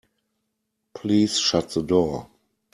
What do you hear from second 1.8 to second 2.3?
door.